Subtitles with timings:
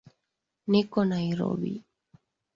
[0.69, 1.73] Niko Nairobi